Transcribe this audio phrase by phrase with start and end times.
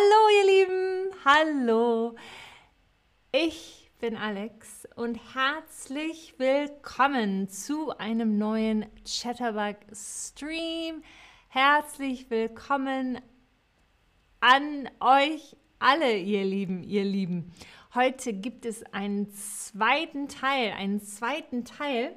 [0.00, 2.16] Hallo ihr Lieben, hallo.
[3.32, 11.02] Ich bin Alex und herzlich willkommen zu einem neuen Chatterbug Stream.
[11.48, 13.20] Herzlich willkommen
[14.40, 17.52] an euch alle, ihr Lieben, ihr Lieben.
[17.94, 22.16] Heute gibt es einen zweiten Teil, einen zweiten Teil.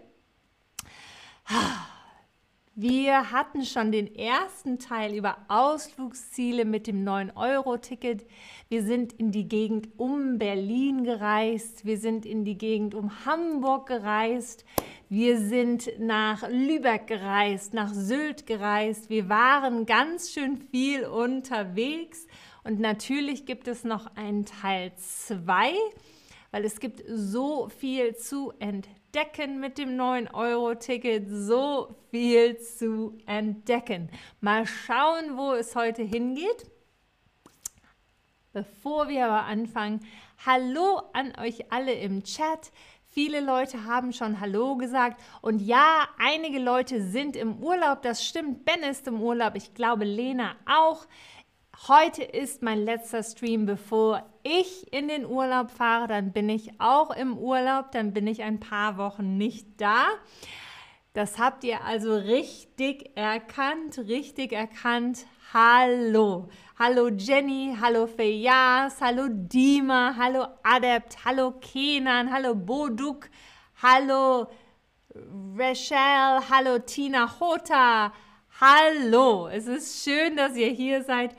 [2.75, 8.25] Wir hatten schon den ersten Teil über Ausflugsziele mit dem 9-Euro-Ticket.
[8.67, 11.85] Wir sind in die Gegend um Berlin gereist.
[11.85, 14.65] Wir sind in die Gegend um Hamburg gereist.
[15.07, 19.11] Wir sind nach Lübeck gereist, nach Sylt gereist.
[19.11, 22.25] Wir waren ganz schön viel unterwegs.
[22.63, 25.73] Und natürlich gibt es noch einen Teil 2,
[26.49, 31.29] weil es gibt so viel zu entdecken entdecken mit dem 9-Euro-Ticket.
[31.29, 34.09] So viel zu entdecken.
[34.41, 36.65] Mal schauen, wo es heute hingeht.
[38.53, 39.99] Bevor wir aber anfangen,
[40.43, 42.71] hallo an euch alle im Chat.
[43.09, 45.21] Viele Leute haben schon Hallo gesagt.
[45.43, 48.01] Und ja, einige Leute sind im Urlaub.
[48.01, 48.65] Das stimmt.
[48.65, 49.53] Ben ist im Urlaub.
[49.55, 51.05] Ich glaube, Lena auch.
[51.87, 56.07] Heute ist mein letzter Stream, bevor ich in den Urlaub fahre.
[56.07, 57.91] Dann bin ich auch im Urlaub.
[57.91, 60.05] Dann bin ich ein paar Wochen nicht da.
[61.13, 65.25] Das habt ihr also richtig erkannt, richtig erkannt.
[65.53, 66.49] Hallo.
[66.79, 73.29] Hallo Jenny, hallo Fejas, hallo Dima, hallo Adept, hallo Kenan, hallo Boduk,
[73.83, 74.47] hallo
[75.55, 78.11] Rachel, hallo Tina Hota.
[78.59, 81.35] Hallo, es ist schön, dass ihr hier seid.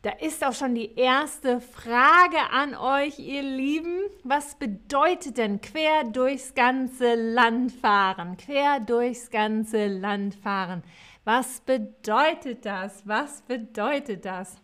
[0.02, 4.00] Da ist auch schon die erste Frage an euch, ihr Lieben.
[4.24, 8.38] Was bedeutet denn quer durchs ganze Land fahren?
[8.38, 10.82] Quer durchs ganze Land fahren.
[11.24, 13.06] Was bedeutet das?
[13.06, 14.56] Was bedeutet das?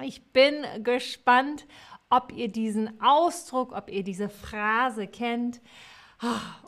[0.00, 1.66] Ich bin gespannt,
[2.08, 5.60] ob ihr diesen Ausdruck, ob ihr diese Phrase kennt.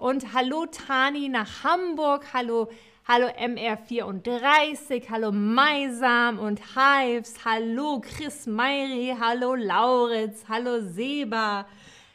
[0.01, 2.69] Und hallo Tani nach Hamburg, hallo
[3.09, 11.69] Hallo MR34, hallo Maisam und Hives, hallo Chris Meiri, hallo Lauritz, hallo Seba.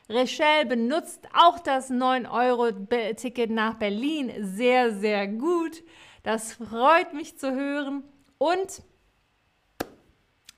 [0.09, 4.34] Rachel benutzt auch das 9-Euro-Ticket nach Berlin.
[4.41, 5.81] Sehr, sehr gut.
[6.24, 8.03] Das freut mich zu hören.
[8.38, 8.84] Und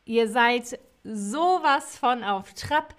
[0.03, 2.95] ihr seid sowas von auf Trab.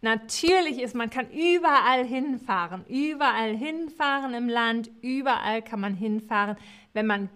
[0.00, 6.56] Natürlich ist, man kann überall hinfahren, überall hinfahren im Land, überall kann man hinfahren,
[6.92, 7.28] wenn man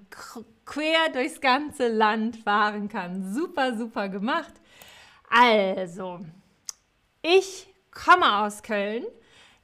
[0.65, 3.35] quer durchs ganze Land fahren kann.
[3.35, 4.55] Super, super gemacht.
[5.29, 6.21] Also,
[7.21, 9.05] ich komme aus Köln.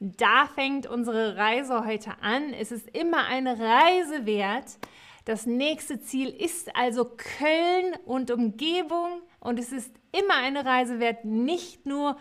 [0.01, 2.53] Da fängt unsere Reise heute an.
[2.53, 4.79] Es ist immer eine Reise wert.
[5.25, 9.23] Das nächste Ziel ist also Köln und Umgebung.
[9.41, 12.17] Und es ist immer eine Reise wert, nicht nur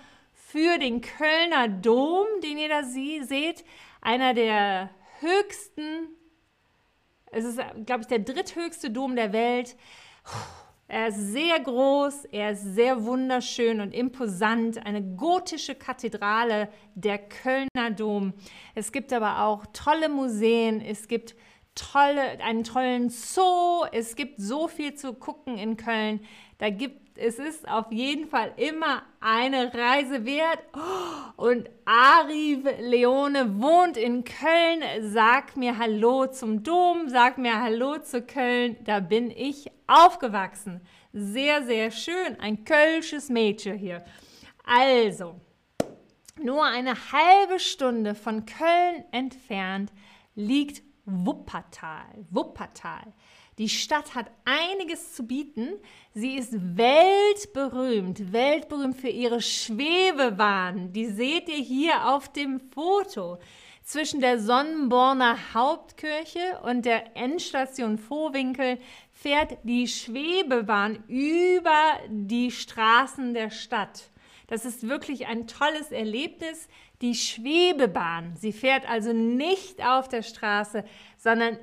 [0.50, 3.66] für den Kölner Dom, den ihr da seht,
[4.00, 6.08] einer der höchsten,
[7.32, 9.76] es ist, glaube ich, der dritthöchste Dom der Welt.
[10.88, 17.92] Er ist sehr groß, er ist sehr wunderschön und imposant, eine gotische Kathedrale, der Kölner
[17.94, 18.34] Dom.
[18.74, 21.36] Es gibt aber auch tolle Museen, es gibt
[21.76, 26.22] tolle, einen tollen Zoo, es gibt so viel zu gucken in Köln.
[26.58, 30.60] Da gibt es ist auf jeden Fall immer eine Reise wert.
[31.36, 34.84] Und Ari Leone wohnt in Köln.
[35.02, 38.78] Sag mir Hallo zum Dom, sag mir Hallo zu Köln.
[38.84, 40.82] Da bin ich aufgewachsen.
[41.14, 42.40] Sehr, sehr schön.
[42.40, 44.04] Ein kölsches Mädchen hier.
[44.66, 45.36] Also,
[46.42, 49.92] nur eine halbe Stunde von Köln entfernt
[50.36, 52.26] liegt Wuppertal.
[52.30, 53.14] Wuppertal.
[53.58, 55.70] Die Stadt hat einiges zu bieten.
[56.14, 60.94] Sie ist weltberühmt, weltberühmt für ihre Schwebebahn.
[60.94, 63.40] Die seht ihr hier auf dem Foto.
[63.84, 68.78] Zwischen der Sonnenborner Hauptkirche und der Endstation Vohwinkel
[69.12, 74.12] fährt die Schwebebahn über die Straßen der Stadt.
[74.46, 76.68] Das ist wirklich ein tolles Erlebnis.
[77.02, 80.84] Die Schwebebahn, sie fährt also nicht auf der Straße,
[81.18, 81.58] sondern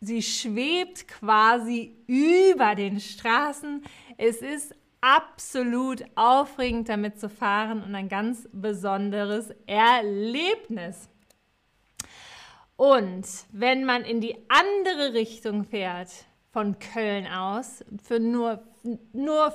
[0.00, 3.82] Sie schwebt quasi über den Straßen.
[4.16, 11.08] Es ist absolut aufregend damit zu fahren und ein ganz besonderes Erlebnis.
[12.76, 16.10] Und wenn man in die andere Richtung fährt,
[16.50, 18.62] von Köln aus, für nur,
[19.12, 19.54] nur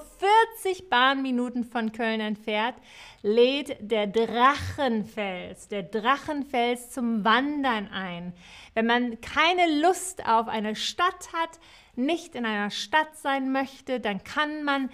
[0.56, 2.78] 40 Bahnminuten von Köln entfernt,
[3.22, 8.34] lädt der Drachenfels, der Drachenfels zum Wandern ein.
[8.74, 11.60] Wenn man keine Lust auf eine Stadt hat,
[11.95, 14.89] nicht in einer Stadt sein möchte, dann kann man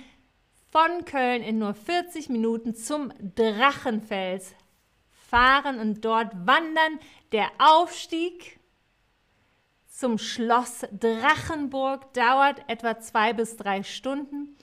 [0.71, 4.53] von Köln in nur 40 Minuten zum Drachenfels
[5.29, 6.99] fahren und dort wandern.
[7.31, 8.58] Der Aufstieg
[9.99, 14.55] zum Schloss Drachenburg dauert etwa zwei bis drei Stunden.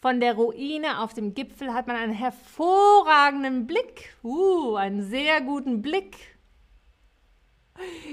[0.00, 5.82] Von der Ruine auf dem Gipfel hat man einen hervorragenden Blick, uh, einen sehr guten
[5.82, 6.16] Blick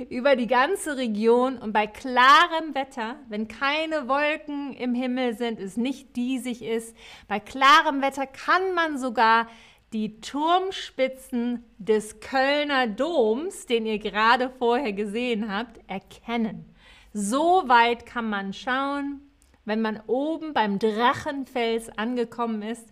[0.09, 5.77] über die ganze Region und bei klarem Wetter, wenn keine Wolken im Himmel sind, es
[5.77, 6.97] nicht diesig ist,
[7.27, 9.47] bei klarem Wetter kann man sogar
[9.93, 16.65] die Turmspitzen des Kölner Doms, den ihr gerade vorher gesehen habt, erkennen.
[17.13, 19.21] So weit kann man schauen,
[19.65, 22.87] wenn man oben beim Drachenfels angekommen ist.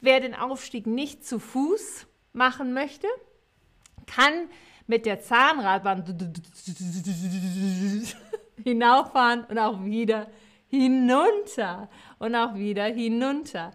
[0.00, 3.08] Wer den Aufstieg nicht zu Fuß machen möchte,
[4.06, 4.48] kann
[4.86, 6.04] mit der Zahnradbahn
[8.62, 10.28] hinauffahren und auch wieder
[10.68, 13.72] hinunter und auch wieder hinunter.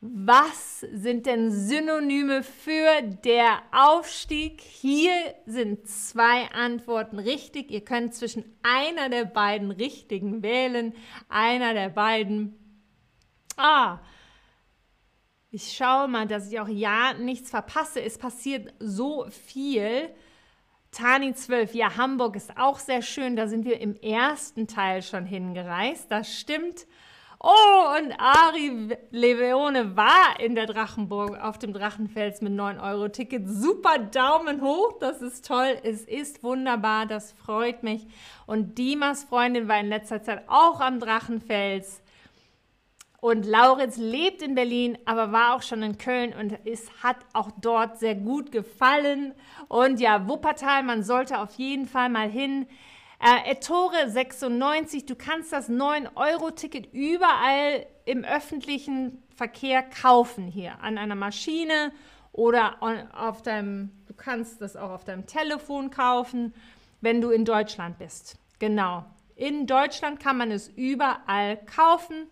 [0.00, 4.60] Was sind denn Synonyme für der Aufstieg?
[4.60, 5.12] Hier
[5.46, 7.70] sind zwei Antworten richtig.
[7.70, 10.94] Ihr könnt zwischen einer der beiden richtigen wählen.
[11.30, 12.54] Einer der beiden.
[13.56, 14.00] Ah,
[15.50, 18.02] ich schaue mal, dass ich auch ja nichts verpasse.
[18.02, 20.10] Es passiert so viel.
[20.90, 23.36] Tani 12, ja, Hamburg ist auch sehr schön.
[23.36, 26.10] Da sind wir im ersten Teil schon hingereist.
[26.10, 26.86] Das stimmt.
[27.38, 33.46] Oh, und Ari Leveone war in der Drachenburg auf dem Drachenfels mit 9-Euro-Ticket.
[33.46, 35.76] Super Daumen hoch, das ist toll.
[35.82, 38.06] Es ist wunderbar, das freut mich.
[38.46, 42.00] Und Dimas Freundin war in letzter Zeit auch am Drachenfels.
[43.20, 47.50] Und Lauritz lebt in Berlin, aber war auch schon in Köln und es hat auch
[47.60, 49.34] dort sehr gut gefallen.
[49.68, 52.66] Und ja, Wuppertal, man sollte auf jeden Fall mal hin.
[53.18, 61.14] Äh, Ettore 96, du kannst das 9-Euro-Ticket überall im öffentlichen Verkehr kaufen hier an einer
[61.14, 61.92] Maschine
[62.32, 62.76] oder
[63.14, 66.52] auf deinem, du kannst das auch auf deinem Telefon kaufen,
[67.00, 68.36] wenn du in Deutschland bist.
[68.58, 69.04] Genau.
[69.34, 72.26] In Deutschland kann man es überall kaufen.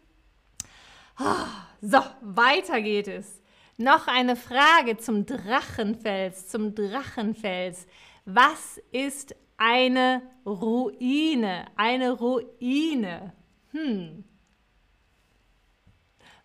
[1.81, 3.41] So, weiter geht es.
[3.77, 7.87] Noch eine Frage zum Drachenfels, zum Drachenfels.
[8.25, 11.67] Was ist eine Ruine?
[11.77, 13.33] Eine Ruine.
[13.73, 14.25] Hm.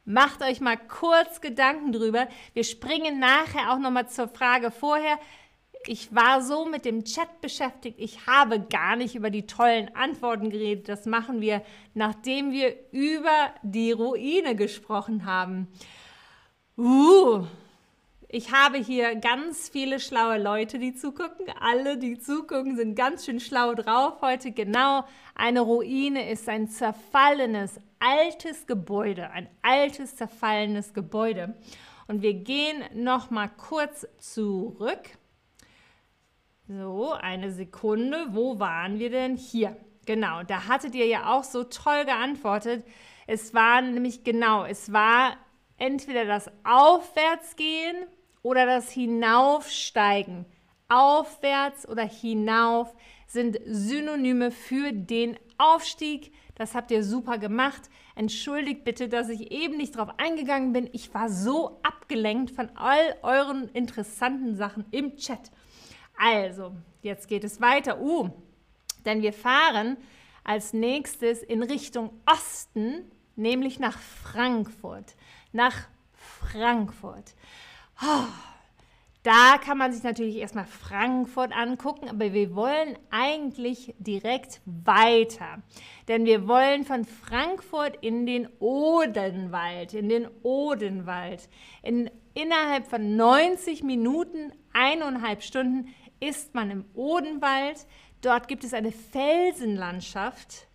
[0.05, 2.27] Macht euch mal kurz Gedanken drüber.
[2.53, 5.17] Wir springen nachher auch noch mal zur Frage vorher
[5.87, 10.49] ich war so mit dem Chat beschäftigt, ich habe gar nicht über die tollen Antworten
[10.49, 10.89] geredet.
[10.89, 11.61] Das machen wir,
[11.93, 15.67] nachdem wir über die Ruine gesprochen haben.
[16.77, 17.45] Uh,
[18.31, 21.47] ich habe hier ganz viele schlaue Leute, die zugucken.
[21.59, 24.51] Alle, die zugucken, sind ganz schön schlau drauf heute.
[24.51, 25.03] Genau,
[25.33, 31.55] eine Ruine ist ein zerfallenes, altes Gebäude, ein altes, zerfallenes Gebäude.
[32.07, 35.09] Und wir gehen noch mal kurz zurück
[36.67, 38.27] so, eine Sekunde.
[38.29, 39.37] Wo waren wir denn?
[39.37, 39.75] Hier.
[40.05, 42.85] Genau, da hattet ihr ja auch so toll geantwortet.
[43.25, 45.35] Es war nämlich genau, es war
[45.77, 48.05] entweder das Aufwärtsgehen
[48.41, 50.45] oder das Hinaufsteigen.
[50.89, 52.93] Aufwärts oder hinauf
[53.27, 56.33] sind Synonyme für den Aufstieg.
[56.55, 57.89] Das habt ihr super gemacht.
[58.15, 60.89] Entschuldigt bitte, dass ich eben nicht drauf eingegangen bin.
[60.91, 65.51] Ich war so abgelenkt von all euren interessanten Sachen im Chat.
[66.17, 68.01] Also, jetzt geht es weiter.
[68.01, 68.29] Uh,
[69.05, 69.95] denn wir fahren
[70.43, 75.15] als nächstes in Richtung Osten, nämlich nach Frankfurt.
[75.53, 77.35] Nach Frankfurt.
[79.23, 85.61] Da kann man sich natürlich erstmal Frankfurt angucken, aber wir wollen eigentlich direkt weiter.
[86.07, 91.49] Denn wir wollen von Frankfurt in den Odenwald, in den Odenwald.
[91.83, 97.85] In, innerhalb von 90 Minuten, eineinhalb Stunden ist man im Odenwald.
[98.21, 100.67] Dort gibt es eine Felsenlandschaft,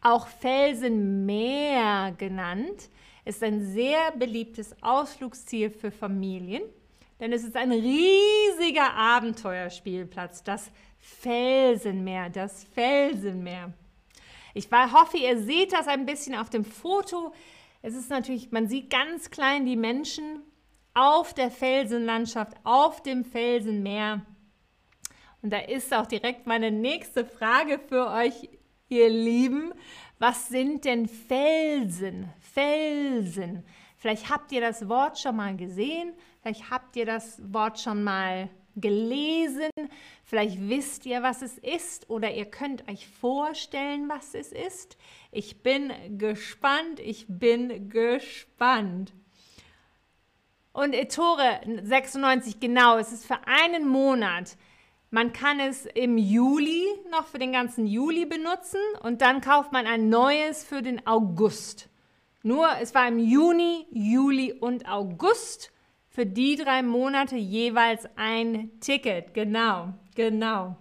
[0.00, 2.90] auch Felsenmeer genannt.
[3.24, 6.62] Ist ein sehr beliebtes Ausflugsziel für Familien,
[7.20, 13.72] denn es ist ein riesiger Abenteuerspielplatz, das Felsenmeer, das Felsenmeer.
[14.54, 17.32] Ich hoffe, ihr seht das ein bisschen auf dem Foto.
[17.80, 20.42] Es ist natürlich, man sieht ganz klein die Menschen
[20.94, 24.26] auf der Felsenlandschaft, auf dem Felsenmeer.
[25.42, 28.50] Und da ist auch direkt meine nächste Frage für euch,
[28.88, 29.72] ihr Lieben.
[30.22, 32.32] Was sind denn Felsen?
[32.38, 33.64] Felsen.
[33.96, 38.48] Vielleicht habt ihr das Wort schon mal gesehen, vielleicht habt ihr das Wort schon mal
[38.76, 39.68] gelesen,
[40.22, 44.96] vielleicht wisst ihr, was es ist oder ihr könnt euch vorstellen, was es ist.
[45.32, 49.12] Ich bin gespannt, ich bin gespannt.
[50.72, 54.56] Und Ettore 96, genau, es ist für einen Monat.
[55.14, 59.86] Man kann es im Juli noch für den ganzen Juli benutzen und dann kauft man
[59.86, 61.90] ein neues für den August.
[62.42, 65.70] Nur es war im Juni, Juli und August
[66.08, 69.34] für die drei Monate jeweils ein Ticket.
[69.34, 70.78] Genau, genau.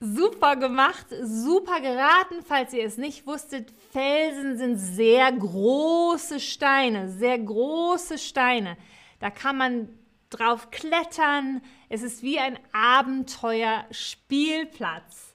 [0.00, 3.72] Super gemacht, super geraten, falls ihr es nicht wusstet.
[3.90, 8.76] Felsen sind sehr große Steine, sehr große Steine.
[9.18, 9.98] Da kann man
[10.30, 11.60] drauf klettern.
[11.88, 15.34] Es ist wie ein Abenteuerspielplatz.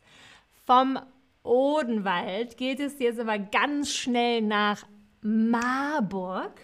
[0.66, 0.98] Vom
[1.44, 4.86] Odenwald geht es jetzt aber ganz schnell nach
[5.22, 6.62] Marburg.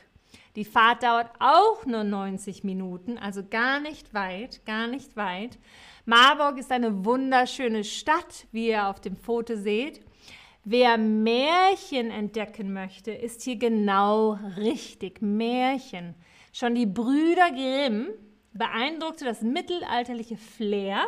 [0.56, 5.60] Die Fahrt dauert auch nur 90 Minuten, also gar nicht weit, gar nicht weit.
[6.06, 10.02] Marburg ist eine wunderschöne Stadt, wie ihr auf dem Foto seht.
[10.64, 15.22] Wer Märchen entdecken möchte, ist hier genau richtig.
[15.22, 16.16] Märchen.
[16.60, 18.10] Schon die Brüder Grimm
[18.52, 21.08] beeindruckte das mittelalterliche Flair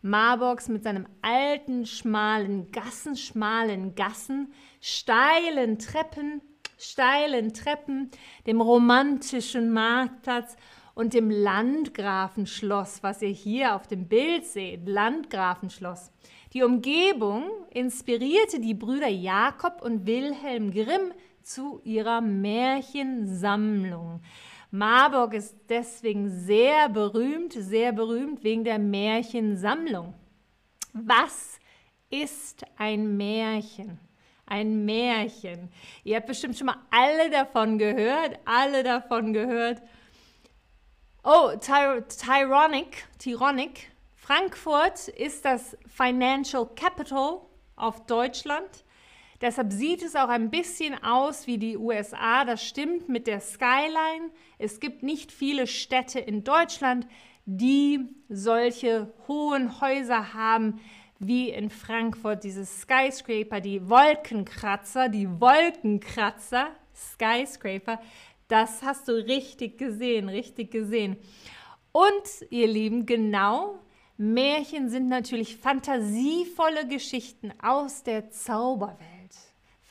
[0.00, 6.40] Marburgs mit seinem alten, schmalen Gassen, schmalen Gassen, steilen Treppen,
[6.78, 8.12] steilen Treppen,
[8.46, 10.54] dem romantischen Marktplatz
[10.94, 16.12] und dem Landgrafenschloss, was ihr hier auf dem Bild seht, Landgrafenschloss.
[16.52, 24.20] Die Umgebung inspirierte die Brüder Jakob und Wilhelm Grimm zu ihrer Märchensammlung.
[24.74, 30.14] Marburg ist deswegen sehr berühmt, sehr berühmt wegen der Märchensammlung.
[30.94, 31.60] Was
[32.08, 34.00] ist ein Märchen?
[34.46, 35.70] Ein Märchen.
[36.04, 39.82] Ihr habt bestimmt schon mal alle davon gehört, alle davon gehört.
[41.22, 43.90] Oh, Ty Tyronic, Tyronic.
[44.16, 47.42] Frankfurt ist das Financial Capital
[47.76, 48.84] of Deutschland.
[49.42, 52.44] Deshalb sieht es auch ein bisschen aus wie die USA.
[52.44, 54.30] Das stimmt mit der Skyline.
[54.56, 57.08] Es gibt nicht viele Städte in Deutschland,
[57.44, 60.80] die solche hohen Häuser haben
[61.18, 68.00] wie in Frankfurt, diese Skyscraper, die Wolkenkratzer, die Wolkenkratzer, Skyscraper.
[68.46, 71.16] Das hast du richtig gesehen, richtig gesehen.
[71.90, 73.80] Und ihr Lieben, genau,
[74.16, 79.11] Märchen sind natürlich fantasievolle Geschichten aus der Zauberwelt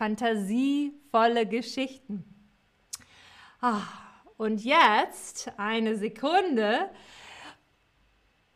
[0.02, 2.26] fantasievolle Geschichten.
[3.62, 3.84] Ah,
[4.36, 6.90] und jetzt, eine Sekunde,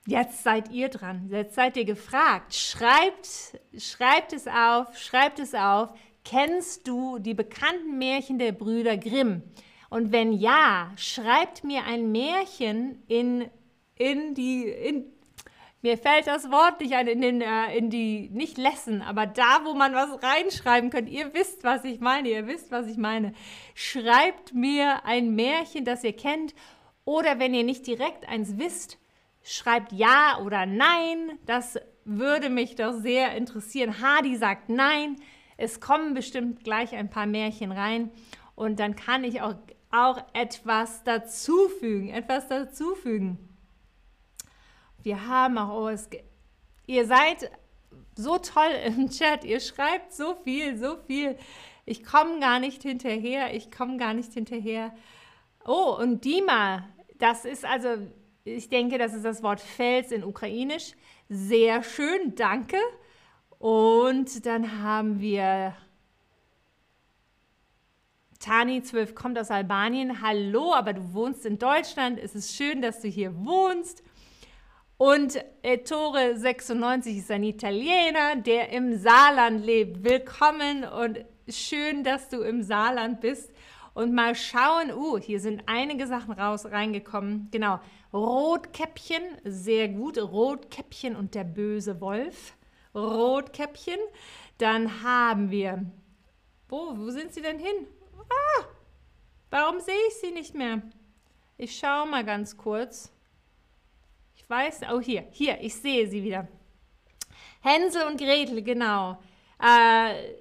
[0.07, 2.55] jetzt seid ihr dran, jetzt seid ihr gefragt.
[2.55, 5.93] Schreibt, schreibt es auf, schreibt es auf.
[6.23, 9.43] Kennst du die bekannten Märchen der Brüder Grimm?
[9.91, 13.51] Und wenn ja, schreibt mir ein Märchen in,
[13.93, 15.05] in, die, in,
[15.85, 19.61] mir fällt das Wort nicht ein, in, den, äh, in die, nicht Lesson, aber da,
[19.65, 21.11] wo man was reinschreiben könnte.
[21.11, 23.33] Ihr wisst, was ich meine, ihr wisst, was ich meine.
[23.75, 26.55] Schreibt mir ein Märchen, das ihr kennt.
[27.03, 28.97] Oder wenn ihr nicht direkt eins wisst,
[29.43, 31.37] schreibt ja oder nein.
[31.45, 34.01] Das würde mich doch sehr interessieren.
[34.01, 35.17] Hardy sagt nein.
[35.55, 38.09] Es kommen bestimmt gleich ein paar Märchen rein.
[38.55, 39.53] Und dann kann ich auch,
[39.91, 42.09] auch etwas dazufügen.
[42.09, 43.54] Etwas dazufügen.
[45.05, 46.23] Wir haben auch OSG.
[46.87, 47.51] Ihr seid
[48.15, 49.43] so toll im Chat.
[49.43, 51.37] Ihr schreibt so viel, so viel.
[51.85, 53.53] Ich komme gar nicht hinterher.
[53.53, 54.95] Ich komme gar nicht hinterher.
[55.63, 57.89] Oh, und Dima, das ist also,
[58.45, 60.93] ich denke, das ist das Wort Fels in Ukrainisch.
[61.29, 62.77] Sehr schön, danke.
[63.59, 65.75] Und dann haben wir
[68.39, 70.23] Tani 12 kommt aus Albanien.
[70.23, 72.17] Hallo, aber du wohnst in Deutschland.
[72.17, 74.01] Es ist schön, dass du hier wohnst.
[74.97, 80.05] Und Ettore 96 ist ein Italiener, der im Saarland lebt.
[80.05, 83.51] Willkommen und schön, dass du im Saarland bist.
[83.93, 87.49] Und mal schauen, uh, hier sind einige Sachen raus reingekommen.
[87.51, 87.81] Genau,
[88.13, 90.17] Rotkäppchen, sehr gut.
[90.17, 92.55] Rotkäppchen und der böse Wolf.
[92.93, 93.99] Rotkäppchen.
[94.59, 95.83] Dann haben wir,
[96.69, 97.85] wo, wo sind sie denn hin?
[98.29, 98.63] Ah,
[99.49, 100.81] warum sehe ich sie nicht mehr?
[101.57, 103.11] Ich schaue mal ganz kurz.
[104.45, 106.47] Ich weiß, oh hier, hier, ich sehe sie wieder.
[107.61, 109.17] Hänsel und Gretel, genau.
[109.59, 110.35] Äh,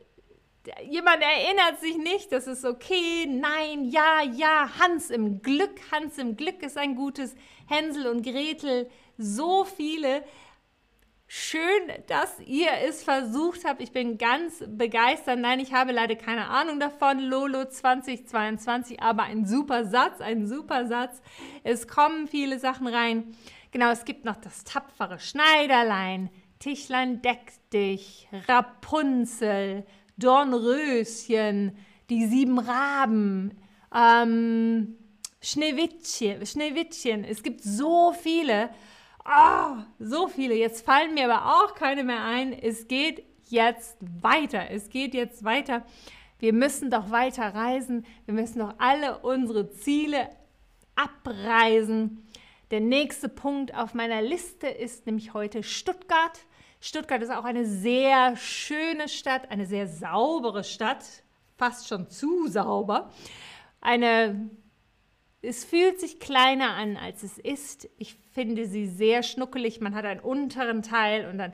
[0.85, 6.37] jemand erinnert sich nicht, das ist okay, nein, ja, ja, Hans im Glück, Hans im
[6.37, 7.35] Glück ist ein gutes,
[7.67, 10.23] Hänsel und Gretel, so viele.
[11.27, 11.63] Schön,
[12.07, 13.81] dass ihr es versucht habt.
[13.81, 15.39] Ich bin ganz begeistert.
[15.39, 17.19] Nein, ich habe leider keine Ahnung davon.
[17.19, 21.23] Lolo 2022, aber ein super Satz, ein super Satz.
[21.65, 23.35] Es kommen viele Sachen rein.
[23.75, 29.85] Genau, es gibt noch das tapfere Schneiderlein, Tischlein deck dich, Rapunzel,
[30.17, 31.77] Dornröschen,
[32.09, 33.61] die sieben Raben,
[33.93, 34.97] ähm,
[35.43, 37.25] Schneewittchen, Schneewittchen.
[37.25, 38.71] Es gibt so viele.
[39.25, 40.55] Oh, so viele.
[40.55, 42.53] Jetzt fallen mir aber auch keine mehr ein.
[42.53, 44.71] Es geht jetzt weiter.
[44.71, 45.85] Es geht jetzt weiter.
[46.39, 48.07] Wir müssen doch weiter reisen.
[48.25, 50.31] Wir müssen doch alle unsere Ziele
[50.95, 52.25] abreisen.
[52.75, 56.41] Der nächste Punkt auf meiner Liste ist nämlich heute Stuttgart.
[56.81, 61.05] Stuttgart ist auch eine sehr schöne Stadt, eine sehr saubere Stadt,
[61.57, 63.13] fast schon zu sauber.
[63.81, 64.51] Eine,
[65.41, 67.89] es fühlt sich kleiner an, als es ist.
[67.97, 69.81] Ich finde sie sehr schnuckelig.
[69.81, 71.53] Man hat einen unteren Teil und dann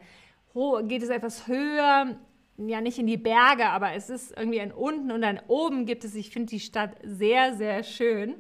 [0.89, 2.17] geht es etwas höher.
[2.57, 6.05] Ja, nicht in die Berge, aber es ist irgendwie ein unten und ein oben gibt
[6.05, 6.15] es.
[6.15, 8.37] Ich finde die Stadt sehr, sehr schön.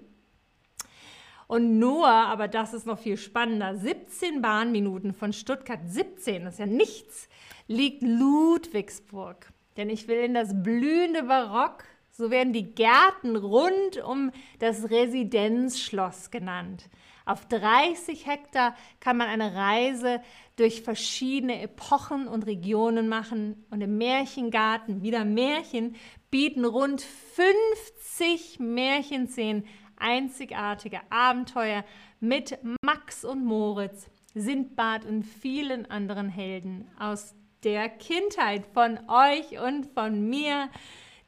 [1.51, 6.61] Und nur, aber das ist noch viel spannender, 17 Bahnminuten von Stuttgart, 17, das ist
[6.61, 7.29] ja nichts,
[7.67, 9.53] liegt Ludwigsburg.
[9.77, 14.31] Denn ich will in das blühende Barock, so werden die Gärten rund um
[14.61, 16.89] das Residenzschloss genannt.
[17.27, 20.23] Auf 30 Hektar kann man eine Reise
[20.55, 23.65] durch verschiedene Epochen und Regionen machen.
[23.71, 25.97] Und im Märchengarten, wieder Märchen,
[26.31, 27.03] bieten rund
[27.35, 29.65] 50 Märchenszenen
[30.01, 31.85] einzigartige Abenteuer
[32.21, 39.87] mit Max und Moritz, Sindbad und vielen anderen Helden aus der Kindheit von euch und
[39.95, 40.69] von mir.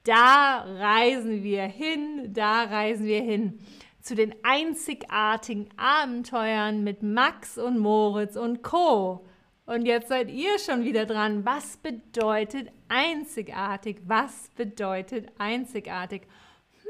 [0.05, 3.61] Da reisen wir hin, da reisen wir hin
[4.00, 9.25] zu den einzigartigen Abenteuern mit Max und Moritz und Co.
[9.64, 11.44] Und jetzt seid ihr schon wieder dran.
[11.44, 13.99] Was bedeutet einzigartig?
[14.07, 16.23] Was bedeutet einzigartig?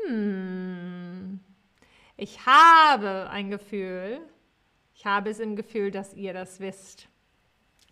[0.06, 1.40] Hm.
[2.16, 4.20] Ich habe ein Gefühl,
[4.94, 7.08] ich habe es im Gefühl, dass ihr das wisst.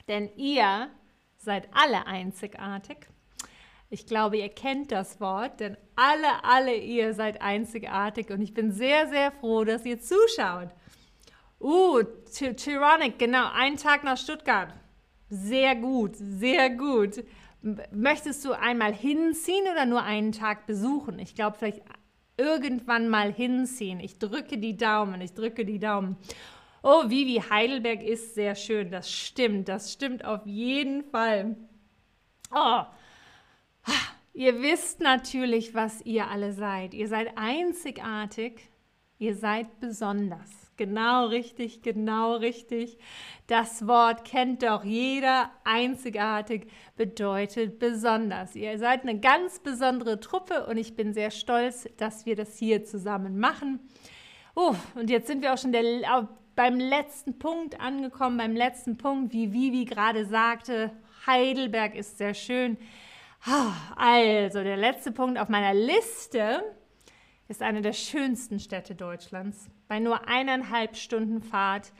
[0.08, 0.90] Denn ihr
[1.38, 3.08] seid alle einzigartig.
[3.88, 8.70] Ich glaube, ihr kennt das Wort, denn alle, alle ihr seid einzigartig und ich bin
[8.70, 10.68] sehr, sehr froh, dass ihr zuschaut.
[11.60, 12.02] Uh,
[12.32, 14.72] Tironic, genau, ein Tag nach Stuttgart.
[15.28, 17.24] Sehr gut, sehr gut.
[17.92, 21.18] Möchtest du einmal hinziehen oder nur einen Tag besuchen?
[21.18, 21.82] Ich glaube, vielleicht
[22.40, 24.00] irgendwann mal hinziehen.
[24.00, 26.16] Ich drücke die Daumen, ich drücke die Daumen.
[26.82, 28.90] Oh, Vivi, Heidelberg ist sehr schön.
[28.90, 31.56] Das stimmt, das stimmt auf jeden Fall.
[32.50, 32.82] Oh,
[34.32, 36.94] ihr wisst natürlich, was ihr alle seid.
[36.94, 38.70] Ihr seid einzigartig,
[39.18, 40.59] ihr seid besonders.
[40.80, 42.96] Genau richtig, genau richtig.
[43.46, 45.50] Das Wort kennt doch jeder.
[45.62, 48.56] Einzigartig bedeutet besonders.
[48.56, 52.82] Ihr seid eine ganz besondere Truppe und ich bin sehr stolz, dass wir das hier
[52.82, 53.80] zusammen machen.
[54.56, 58.38] Oh, und jetzt sind wir auch schon der, beim letzten Punkt angekommen.
[58.38, 60.92] Beim letzten Punkt, wie Vivi gerade sagte,
[61.26, 62.78] Heidelberg ist sehr schön.
[63.96, 66.62] Also, der letzte Punkt auf meiner Liste
[67.50, 69.68] ist eine der schönsten Städte Deutschlands.
[69.88, 71.92] Bei nur eineinhalb Stunden Fahrt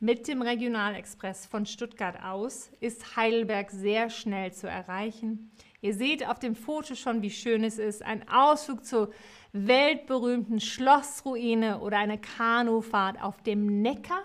[0.00, 5.52] mit dem Regionalexpress von Stuttgart aus ist Heidelberg sehr schnell zu erreichen.
[5.80, 8.02] Ihr seht auf dem Foto schon, wie schön es ist.
[8.02, 9.12] Ein Ausflug zur
[9.52, 14.24] weltberühmten Schlossruine oder eine Kanufahrt auf dem Neckar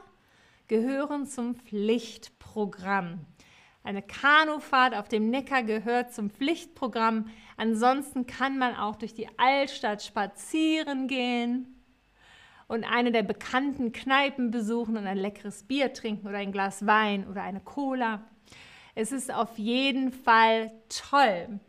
[0.67, 3.19] gehören zum Pflichtprogramm.
[3.89, 7.31] Eine Kanufahrt auf dem Neckar gehört zum Pflichtprogramm.
[7.57, 11.81] Ansonsten kann man auch durch die Altstadt spazieren gehen
[12.67, 17.27] und eine der bekannten Kneipen besuchen und ein leckeres Bier trinken oder ein Glas Wein
[17.27, 18.21] oder eine Cola.
[18.93, 21.59] Es ist auf jeden Fall toll.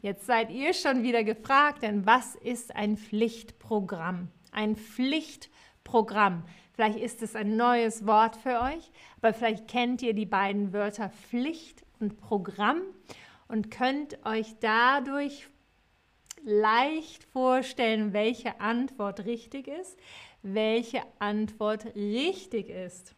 [0.00, 4.32] Jetzt seid ihr schon wieder gefragt, denn was ist ein Pflichtprogramm?
[4.50, 6.42] Ein Pflichtprogramm.
[6.78, 11.08] Vielleicht ist es ein neues Wort für euch, aber vielleicht kennt ihr die beiden Wörter
[11.08, 12.82] Pflicht und Programm
[13.48, 15.48] und könnt euch dadurch
[16.44, 19.98] leicht vorstellen, welche Antwort richtig ist,
[20.42, 23.16] welche Antwort richtig ist.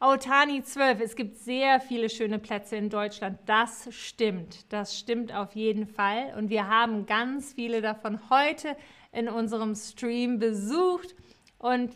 [0.00, 3.38] Autani 12, es gibt sehr viele schöne Plätze in Deutschland.
[3.46, 6.34] Das stimmt, das stimmt auf jeden Fall.
[6.36, 8.76] Und wir haben ganz viele davon heute
[9.12, 11.14] in unserem Stream besucht
[11.60, 11.94] und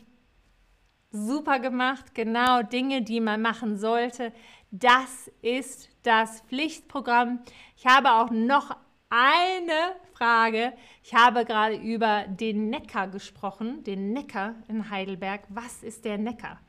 [1.11, 4.33] super gemacht, genau Dinge, die man machen sollte.
[4.71, 7.41] Das ist das Pflichtprogramm.
[7.77, 8.77] Ich habe auch noch
[9.09, 10.73] eine Frage.
[11.03, 15.43] Ich habe gerade über den Neckar gesprochen, den Neckar in Heidelberg.
[15.49, 16.61] Was ist der Neckar?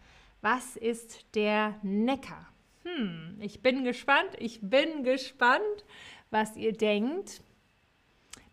[0.42, 2.48] Was ist der Neckar?
[2.84, 4.30] Hm, ich bin gespannt.
[4.38, 5.86] Ich bin gespannt,
[6.30, 7.42] was ihr denkt.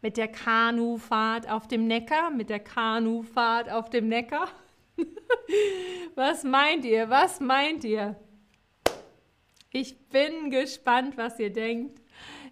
[0.02, 4.48] Mit der Kanufahrt auf dem Neckar, mit der Kanufahrt auf dem Neckar.
[6.14, 7.08] was meint ihr?
[7.08, 8.16] Was meint ihr?
[9.70, 12.02] Ich bin gespannt, was ihr denkt.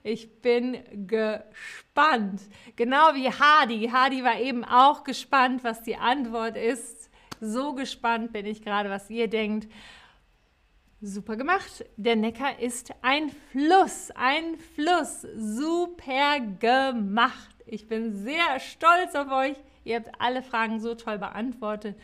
[0.03, 2.41] Ich bin gespannt.
[2.77, 3.91] Genau wie Hardy.
[3.93, 7.11] Hardy war eben auch gespannt, was die Antwort ist.
[7.41, 9.71] So gespannt bin ich gerade, was ihr denkt.
[11.03, 11.87] Super gemacht.
[11.97, 15.23] Der Neckar ist ein Fluss, ein Fluss.
[15.35, 17.57] Super gemacht.
[17.65, 19.57] Ich bin sehr stolz auf euch.
[19.85, 21.99] Ihr habt alle Fragen so toll beantwortet.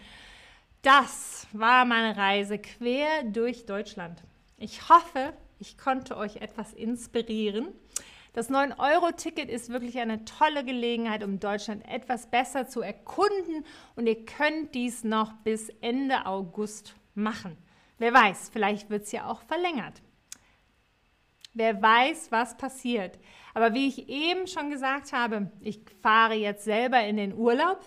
[0.80, 4.22] Das war meine Reise quer durch Deutschland.
[4.56, 7.68] Ich hoffe, ich konnte euch etwas inspirieren.
[8.32, 14.24] Das 9-Euro-Ticket ist wirklich eine tolle Gelegenheit, um Deutschland etwas besser zu erkunden und ihr
[14.24, 17.58] könnt dies noch bis Ende August machen.
[17.98, 20.02] Wer weiß, vielleicht wird es ja auch verlängert.
[21.54, 23.18] Wer weiß, was passiert.
[23.54, 27.80] Aber wie ich eben schon gesagt habe, ich fahre jetzt selber in den Urlaub,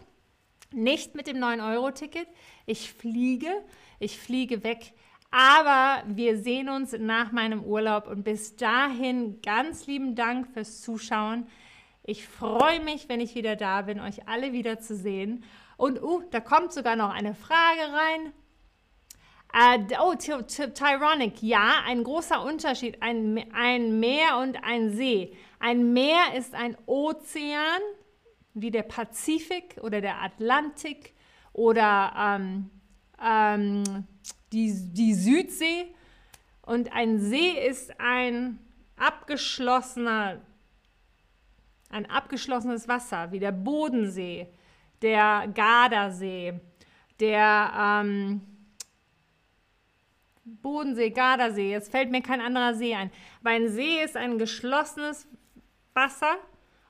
[0.72, 2.28] nicht mit dem 9-Euro-Ticket.
[2.65, 3.52] Ich fliege,
[4.00, 4.93] ich fliege weg
[5.32, 11.48] aber wir sehen uns nach meinem Urlaub und bis dahin ganz lieben Dank fürs Zuschauen.
[12.04, 15.43] Ich freue mich, wenn ich wieder da bin, euch alle wieder zu sehen.
[15.78, 18.34] Und uh, da kommt sogar noch eine Frage rein.
[19.51, 23.01] Uh, oh, Tyronic, ja, ein großer Unterschied.
[23.01, 25.35] Ein, ein Meer und ein See.
[25.59, 27.81] Ein Meer ist ein Ozean,
[28.53, 31.15] wie der Pazifik oder der Atlantik
[31.53, 32.69] oder ähm,
[33.21, 34.07] ähm,
[34.51, 35.93] die, die Südsee
[36.69, 38.59] und ein See ist ein
[38.95, 40.39] abgeschlossener,
[41.89, 44.53] ein abgeschlossenes Wasser, wie der Bodensee,
[45.01, 46.59] der Gardasee,
[47.19, 48.41] der ähm,
[50.62, 53.12] Bodensee, Gardasee, jetzt fällt mir kein anderer See ein.
[53.41, 55.27] Aber ein See ist ein geschlossenes
[55.93, 56.38] Wasser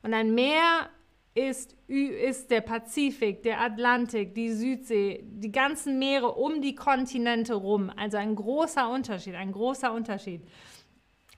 [0.04, 0.90] und ein Meer
[1.36, 7.92] ist, ist der Pazifik, der Atlantik, die Südsee, die ganzen Meere um die Kontinente rum.
[7.96, 10.42] Also ein großer Unterschied, ein großer Unterschied.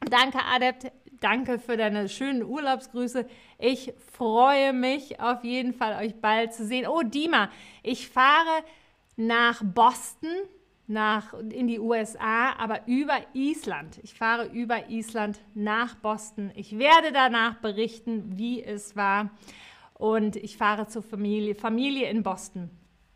[0.10, 0.92] Danke, Adept.
[1.20, 3.28] Danke für deine schönen Urlaubsgrüße.
[3.60, 6.88] Ich freue mich auf jeden Fall, euch bald zu sehen.
[6.88, 7.52] Oh, Dima,
[7.84, 8.64] ich fahre
[9.18, 10.32] nach Boston,
[10.92, 14.00] nach, in die USA, aber über Island.
[14.04, 16.52] Ich fahre über Island nach Boston.
[16.56, 19.32] Ich werde danach berichten, wie es war
[19.94, 22.70] und ich fahre zur Familie, Familie in Boston.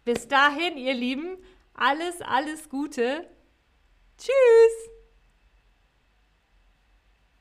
[0.03, 1.37] Bis dahin, ihr Lieben,
[1.73, 3.27] alles, alles Gute.
[4.17, 4.94] Tschüss!